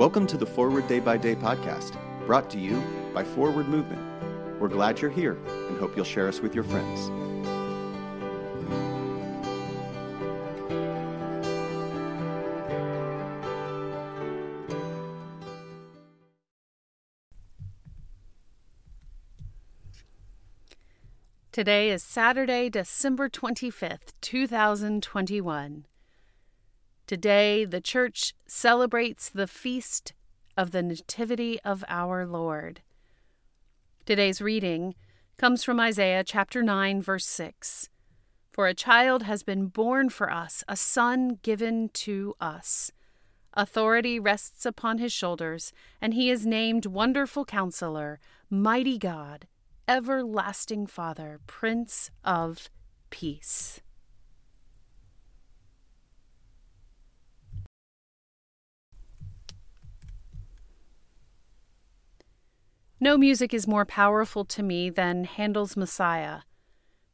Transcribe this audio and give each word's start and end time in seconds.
Welcome 0.00 0.26
to 0.28 0.38
the 0.38 0.46
Forward 0.46 0.88
Day 0.88 0.98
by 0.98 1.18
Day 1.18 1.34
podcast, 1.34 1.94
brought 2.24 2.48
to 2.52 2.58
you 2.58 2.82
by 3.12 3.22
Forward 3.22 3.68
Movement. 3.68 4.00
We're 4.58 4.68
glad 4.68 4.98
you're 4.98 5.10
here 5.10 5.36
and 5.68 5.78
hope 5.78 5.94
you'll 5.94 6.06
share 6.06 6.26
us 6.26 6.40
with 6.40 6.54
your 6.54 6.64
friends. 6.64 7.10
Today 21.52 21.90
is 21.90 22.02
Saturday, 22.02 22.70
December 22.70 23.28
25th, 23.28 24.14
2021. 24.22 25.84
Today, 27.10 27.64
the 27.64 27.80
church 27.80 28.34
celebrates 28.46 29.30
the 29.30 29.48
feast 29.48 30.12
of 30.56 30.70
the 30.70 30.80
Nativity 30.80 31.58
of 31.62 31.82
our 31.88 32.24
Lord. 32.24 32.82
Today's 34.06 34.40
reading 34.40 34.94
comes 35.36 35.64
from 35.64 35.80
Isaiah 35.80 36.22
chapter 36.22 36.62
9, 36.62 37.02
verse 37.02 37.26
6. 37.26 37.88
For 38.52 38.68
a 38.68 38.74
child 38.74 39.24
has 39.24 39.42
been 39.42 39.66
born 39.66 40.08
for 40.08 40.30
us, 40.30 40.62
a 40.68 40.76
son 40.76 41.40
given 41.42 41.88
to 41.94 42.36
us. 42.40 42.92
Authority 43.54 44.20
rests 44.20 44.64
upon 44.64 44.98
his 44.98 45.12
shoulders, 45.12 45.72
and 46.00 46.14
he 46.14 46.30
is 46.30 46.46
named 46.46 46.86
Wonderful 46.86 47.44
Counselor, 47.44 48.20
Mighty 48.48 48.98
God, 48.98 49.48
Everlasting 49.88 50.86
Father, 50.86 51.40
Prince 51.48 52.12
of 52.24 52.70
Peace. 53.10 53.80
No 63.02 63.16
music 63.16 63.54
is 63.54 63.66
more 63.66 63.86
powerful 63.86 64.44
to 64.44 64.62
me 64.62 64.90
than 64.90 65.24
Handel's 65.24 65.74
Messiah. 65.74 66.40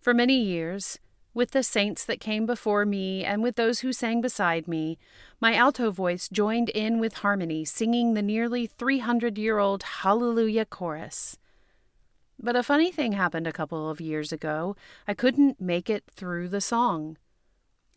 For 0.00 0.12
many 0.12 0.36
years, 0.42 0.98
with 1.32 1.52
the 1.52 1.62
saints 1.62 2.04
that 2.06 2.18
came 2.18 2.44
before 2.44 2.84
me 2.84 3.24
and 3.24 3.40
with 3.40 3.54
those 3.54 3.80
who 3.80 3.92
sang 3.92 4.20
beside 4.20 4.66
me, 4.66 4.98
my 5.40 5.54
alto 5.54 5.92
voice 5.92 6.28
joined 6.28 6.70
in 6.70 6.98
with 6.98 7.18
harmony, 7.18 7.64
singing 7.64 8.14
the 8.14 8.22
nearly 8.22 8.66
300 8.66 9.38
year 9.38 9.60
old 9.60 9.84
Hallelujah 9.84 10.64
chorus. 10.64 11.38
But 12.36 12.56
a 12.56 12.64
funny 12.64 12.90
thing 12.90 13.12
happened 13.12 13.46
a 13.46 13.52
couple 13.52 13.88
of 13.88 14.00
years 14.00 14.32
ago. 14.32 14.74
I 15.06 15.14
couldn't 15.14 15.60
make 15.60 15.88
it 15.88 16.02
through 16.10 16.48
the 16.48 16.60
song. 16.60 17.16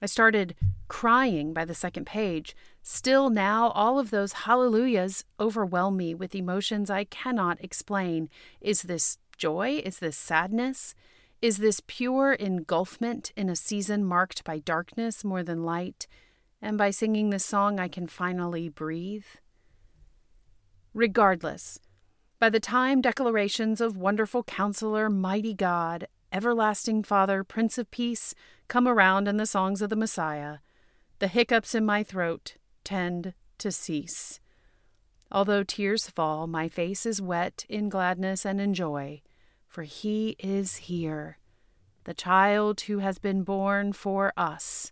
I 0.01 0.05
started 0.05 0.55
crying 0.87 1.53
by 1.53 1.65
the 1.65 1.75
second 1.75 2.05
page. 2.05 2.55
Still, 2.81 3.29
now, 3.29 3.69
all 3.71 3.99
of 3.99 4.11
those 4.11 4.33
hallelujahs 4.33 5.25
overwhelm 5.39 5.97
me 5.97 6.15
with 6.15 6.35
emotions 6.35 6.89
I 6.89 7.03
cannot 7.03 7.63
explain. 7.63 8.29
Is 8.61 8.83
this 8.83 9.17
joy? 9.37 9.81
Is 9.85 9.99
this 9.99 10.17
sadness? 10.17 10.95
Is 11.41 11.57
this 11.57 11.81
pure 11.85 12.33
engulfment 12.33 13.31
in 13.35 13.49
a 13.49 13.55
season 13.55 14.03
marked 14.03 14.43
by 14.43 14.59
darkness 14.59 15.23
more 15.23 15.43
than 15.43 15.63
light? 15.63 16.07
And 16.61 16.77
by 16.77 16.89
singing 16.89 17.29
this 17.29 17.45
song, 17.45 17.79
I 17.79 17.87
can 17.87 18.07
finally 18.07 18.67
breathe? 18.67 19.25
Regardless, 20.93 21.79
by 22.39 22.49
the 22.49 22.59
time 22.59 22.99
declarations 22.99 23.79
of 23.79 23.95
wonderful 23.95 24.43
counselor, 24.43 25.09
mighty 25.09 25.53
God, 25.53 26.07
everlasting 26.31 27.03
Father, 27.03 27.43
Prince 27.43 27.77
of 27.77 27.91
Peace 27.91 28.33
come 28.67 28.87
around 28.87 29.27
in 29.27 29.37
the 29.37 29.45
songs 29.45 29.81
of 29.81 29.89
the 29.89 29.95
Messiah, 29.95 30.57
the 31.19 31.27
hiccups 31.27 31.75
in 31.75 31.85
my 31.85 32.03
throat 32.03 32.55
tend 32.83 33.33
to 33.57 33.71
cease. 33.71 34.39
Although 35.31 35.63
tears 35.63 36.09
fall, 36.09 36.47
my 36.47 36.67
face 36.67 37.05
is 37.05 37.21
wet 37.21 37.65
in 37.69 37.89
gladness 37.89 38.45
and 38.45 38.59
in 38.59 38.73
joy, 38.73 39.21
for 39.67 39.83
he 39.83 40.35
is 40.39 40.77
here, 40.77 41.37
the 42.05 42.13
child 42.13 42.81
who 42.81 42.99
has 42.99 43.19
been 43.19 43.43
born 43.43 43.93
for 43.93 44.33
us, 44.35 44.91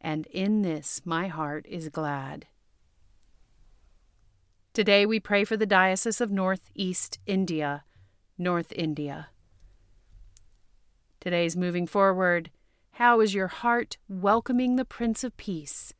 and 0.00 0.26
in 0.28 0.62
this 0.62 1.02
my 1.04 1.28
heart 1.28 1.66
is 1.68 1.88
glad. 1.88 2.46
Today 4.72 5.04
we 5.04 5.18
pray 5.18 5.44
for 5.44 5.56
the 5.56 5.66
Diocese 5.66 6.20
of 6.20 6.30
Northeast 6.30 7.18
India, 7.26 7.84
North 8.38 8.72
India. 8.72 9.28
Today's 11.20 11.56
moving 11.56 11.88
forward. 11.88 12.50
How 12.92 13.20
is 13.20 13.34
your 13.34 13.48
heart 13.48 13.98
welcoming 14.08 14.76
the 14.76 14.84
Prince 14.84 15.24
of 15.24 15.36
Peace 15.36 15.92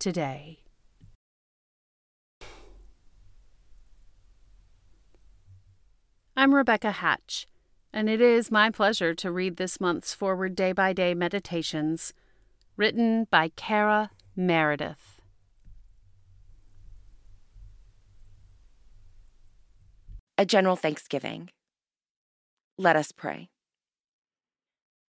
today? 0.00 0.64
I'm 6.36 6.52
Rebecca 6.52 6.90
Hatch, 6.90 7.46
and 7.92 8.10
it 8.10 8.20
is 8.20 8.50
my 8.50 8.68
pleasure 8.68 9.14
to 9.14 9.30
read 9.30 9.58
this 9.58 9.80
month's 9.80 10.12
Forward 10.12 10.56
Day 10.56 10.72
by 10.72 10.92
Day 10.92 11.14
Meditations, 11.14 12.12
written 12.76 13.28
by 13.30 13.52
Kara 13.54 14.10
Meredith. 14.34 15.20
A 20.36 20.44
general 20.44 20.74
thanksgiving. 20.74 21.50
Let 22.76 22.96
us 22.96 23.12
pray. 23.12 23.50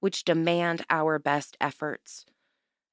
which 0.00 0.24
demand 0.24 0.84
our 0.90 1.18
best 1.18 1.56
efforts, 1.60 2.24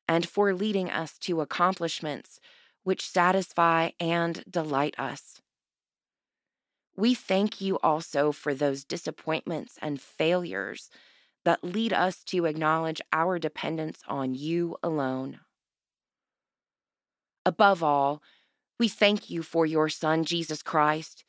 and 0.08 0.28
for 0.28 0.54
leading 0.54 0.90
us 0.90 1.18
to 1.18 1.42
accomplishments 1.42 2.40
which 2.84 3.10
satisfy 3.10 3.90
and 4.00 4.44
delight 4.50 4.96
us. 4.98 5.42
We 6.96 7.14
thank 7.14 7.60
you 7.60 7.78
also 7.80 8.32
for 8.32 8.54
those 8.54 8.84
disappointments 8.84 9.78
and 9.82 10.00
failures 10.00 10.90
that 11.44 11.64
lead 11.64 11.94
us 11.94 12.24
to 12.26 12.46
acknowledge 12.46 13.02
our 13.14 13.40
dependence 13.40 14.00
on 14.08 14.36
you 14.36 14.78
alone. 14.82 15.40
Above 17.46 17.84
all, 17.84 18.22
we 18.80 18.88
thank 18.88 19.30
you 19.30 19.44
for 19.44 19.66
your 19.66 19.90
Son, 19.90 20.24
Jesus 20.24 20.62
Christ, 20.62 21.24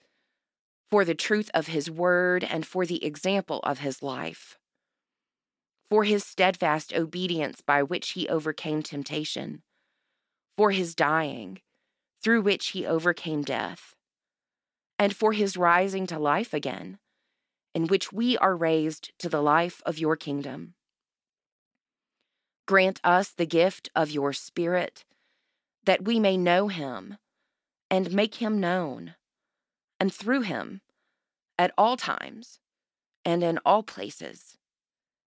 for 0.91 1.05
the 1.05 1.15
truth 1.15 1.51
of 1.55 1.69
his 1.69 1.91
word 1.91 2.45
and 2.45 2.67
for 2.67 2.87
the 2.87 3.05
example 3.05 3.61
of 3.63 3.81
his 3.81 4.03
life 4.03 4.59
for 5.91 6.05
his 6.05 6.25
steadfast 6.25 6.93
obedience 6.93 7.61
by 7.61 7.83
which 7.83 8.11
he 8.11 8.29
overcame 8.29 8.83
temptation, 8.83 9.63
for 10.57 10.71
his 10.71 10.95
dying, 10.95 11.61
through 12.23 12.43
which 12.43 12.69
he 12.69 12.85
overcame 12.85 13.43
death, 13.43 13.95
and 14.99 15.15
for 15.15 15.33
his 15.33 15.57
rising 15.57 16.07
to 16.07 16.19
life 16.19 16.53
again, 16.53 16.99
in 17.75 17.87
which 17.87 18.13
we 18.13 18.37
are 18.39 18.57
raised 18.57 19.13
to 19.19 19.29
the 19.29 19.41
life 19.41 19.81
of 19.87 19.99
your 19.99 20.17
kingdom. 20.17 20.75
Grant 22.67 23.01
us 23.03 23.31
the 23.31 23.47
gift 23.47 23.89
of 23.95 24.11
your 24.11 24.33
Spirit, 24.33 25.05
that 25.85 26.05
we 26.05 26.21
may 26.21 26.37
know 26.37 26.69
him 26.69 27.17
and 27.91 28.13
make 28.13 28.35
him 28.37 28.61
known, 28.61 29.15
and 29.99 30.13
through 30.13 30.43
him, 30.43 30.83
at 31.59 31.73
all 31.79 31.97
times 31.97 32.61
and 33.25 33.43
in 33.43 33.59
all 33.65 33.83
places 33.83 34.59